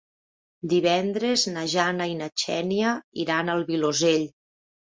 [0.71, 4.29] Divendres na Jana i na Xènia iran al Vilosell.